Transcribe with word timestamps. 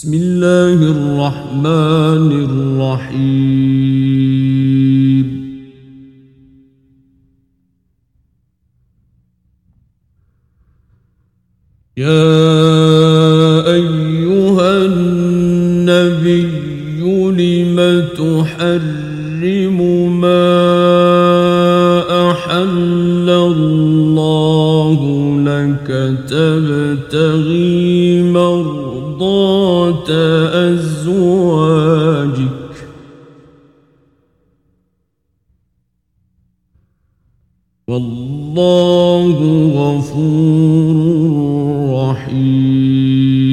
بسم 0.00 0.14
الله 0.14 0.78
الرحمن 0.96 2.28
الرحيم. 2.80 3.26
يا 11.96 12.32
أيها 13.72 14.70
النبي 14.86 16.48
لم 17.36 17.76
تحرم 18.16 19.78
ما 20.20 20.54
أحل 22.30 23.28
الله 23.30 25.00
لك 25.44 25.88
تبتغي 26.28 27.89
أزواجك. 30.74 32.50
والله 37.88 39.36
غفور 39.76 41.00
رحيم. 42.10 43.50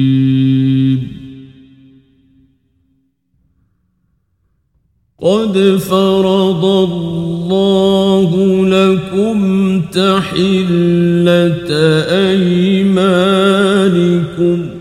قد 5.22 5.76
فرض 5.76 6.64
الله 6.64 8.30
لكم 8.68 9.80
تحلة 9.80 11.70
أيمانكم. 12.30 14.77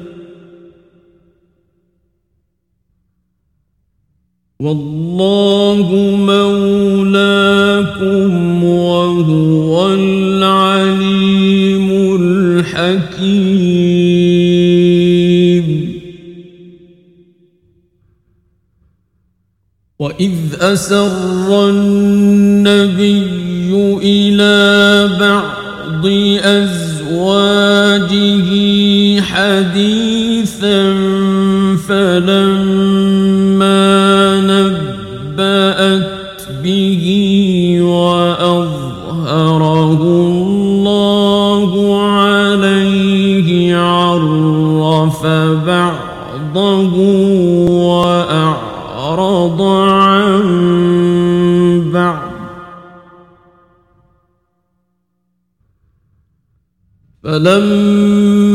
والله 4.67 5.87
مولاكم 6.27 7.83
وهو 8.63 9.93
العليم 9.93 11.87
الحكيم. 12.21 13.27
وإذ 19.99 20.35
أسر 20.59 21.69
النبي 21.69 23.19
إلى 24.03 25.09
بعض 25.19 26.05
أزواجه 26.43 27.69
حديثا 29.21 30.96
نبأت 35.37 36.49
به 36.63 37.05
وأظهره 37.81 39.21
الله 40.01 41.71
عليه 42.09 43.77
عرف 43.77 45.25
بعضه 45.65 46.95
وأعرض 47.69 49.61
عن 49.61 50.41
بعض. 51.93 52.27
فلما 57.23 58.46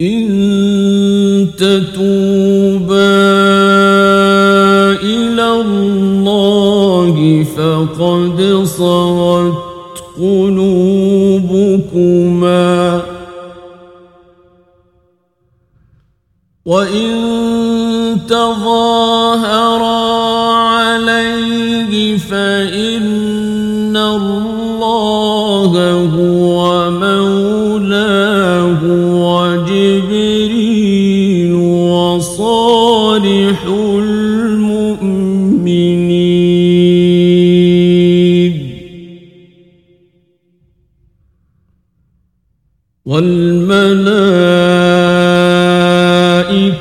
إن 0.00 0.28
تتوبا 1.58 3.18
إلى 5.02 5.60
الله 5.60 7.46
فقد 7.56 8.62
صغت 8.64 9.58
قلوبكما. 10.18 10.78
وإن 16.66 17.10
تظاهرا 18.28 19.97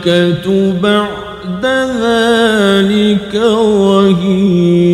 والملائكة 0.07 0.79
بعد 0.81 1.65
ذلك 1.65 3.33
ظهير 3.77 4.87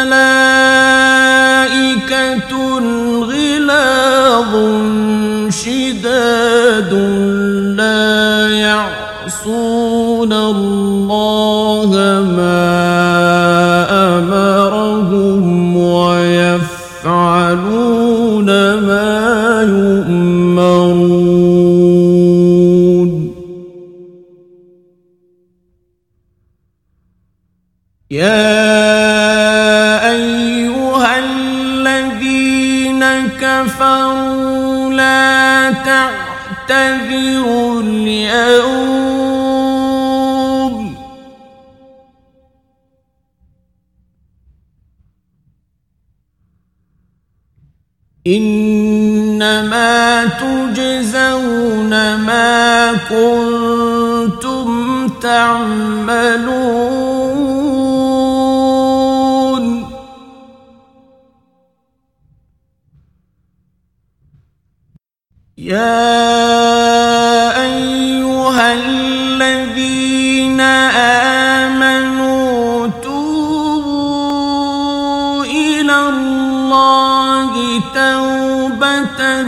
يا 28.13 30.05
أيها 30.11 31.19
الذين 31.19 33.01
كفروا 33.41 34.93
لا 34.93 35.71
تعتذروا 36.69 37.81
اليوم. 37.81 38.93
إنما 48.27 50.25
تجزون 50.25 51.89
ما 52.15 52.93
كنتم 53.09 54.67
تعملون. 55.21 56.43
يا 65.63 67.55
أيها 67.63 68.73
الذين 68.73 70.59
آمنوا 71.71 72.87
توبوا 73.03 74.23
إلى 75.45 76.09
الله 76.09 77.51
توبة 77.95 79.41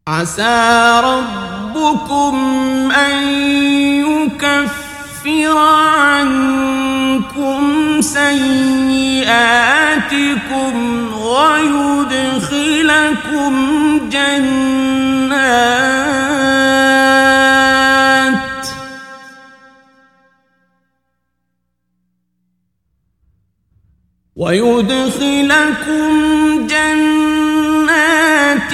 عسى 0.09 1.01
ربكم 1.03 2.35
أن 2.91 3.17
يكفر 4.01 5.57
عنكم 5.57 7.61
سيئاتكم 8.01 9.13
ويدخلكم 11.13 12.49
جنات 14.09 15.49
ويدخلكم 24.35 26.09
جنات 26.67 28.73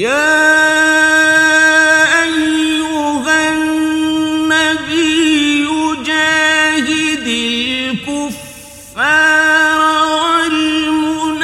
يا 0.00 0.32
أيها 2.22 3.36
النبي 3.52 4.88
جاهد 6.06 7.26
الكفار 8.00 9.00
والمنافقين 10.40 11.34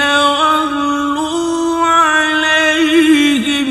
واغلوا 0.00 1.86
عليهم. 1.86 3.70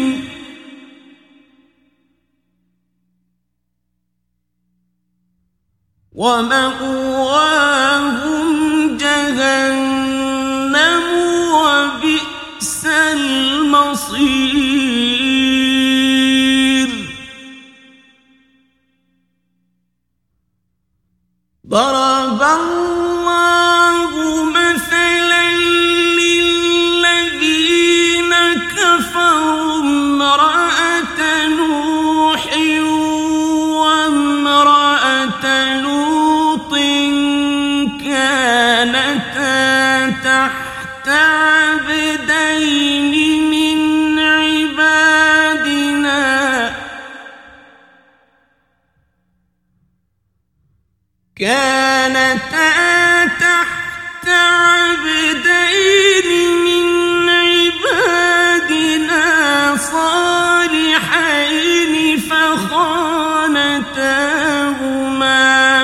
ومأواهم 6.13 7.14
ضرب 21.75 22.41
الله 22.41 24.09
مثلا 24.43 25.51
للذين 26.19 27.53
كفروا 28.75 29.79
امرأة 29.79 31.19
نوح 31.47 32.43
وامرأة 33.75 35.45
لوط 35.81 36.73
كانتا 38.05 39.59
تحت 40.23 41.07
عبدين 41.07 42.45
كانتا 51.45 53.25
تحت 53.25 54.27
عبدين 54.27 56.29
من 56.65 56.85
عبادنا 57.29 59.25
صالحين 59.91 61.93
فخانتاهما 62.19 63.09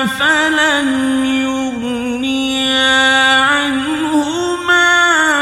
فلم 0.06 0.90
يغنيا 1.46 3.00
عنهما 3.40 4.90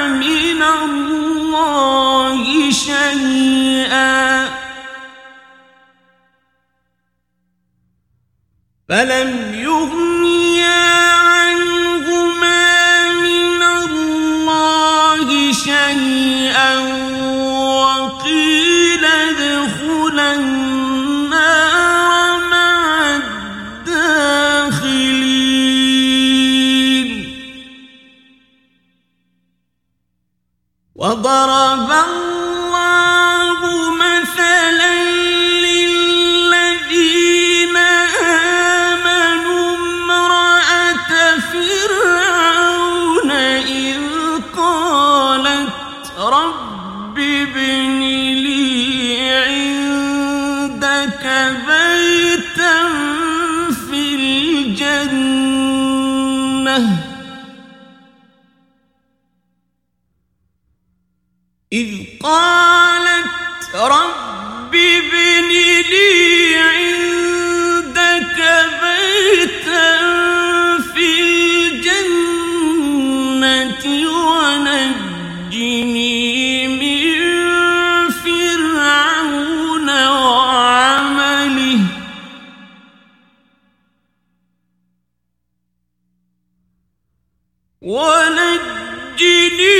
من 0.09 0.63
الله 0.63 2.71
شيئا. 2.71 4.49
فلم 8.89 9.40
شيئا 16.21 16.79
وقيل 17.81 19.05
ادخلا 19.05 20.35
النار 20.35 22.39
مع 22.51 23.21
الداخلين 26.11 27.35
وضرب 30.97 31.91
الله 31.91 32.30
قالت 62.23 63.75
رب 63.75 64.75
ابن 64.75 65.49
لي 65.91 66.57
عندك 66.57 68.39
بيتا 68.83 69.99
في 70.95 71.09
الجنة 71.81 72.65
ونجني 74.37 75.79
من 76.69 78.11
فرعون 78.11 79.89
ونجني 89.11 89.71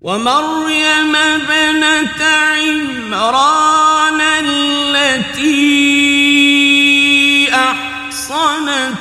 ومريم 0.00 1.16
ابنة 1.16 2.22
عمران 2.24 4.20
التي 4.20 5.58
أحصنت 7.54 8.94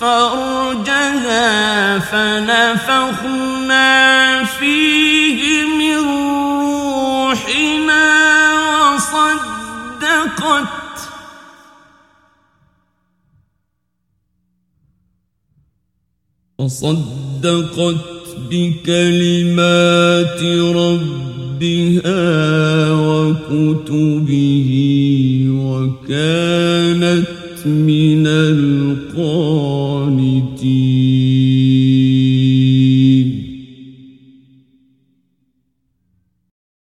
فرجها 0.00 1.98
فنفخنا 1.98 3.44
فيه 4.44 5.64
من 5.64 5.98
روحنا 7.28 8.04
وصدقت. 8.92 10.64
وصدقت 16.58 18.13
بكلمات 18.50 20.42
ربها 20.76 22.22
وكتبه 22.92 24.70
وكانت 25.50 27.26
من 27.66 28.13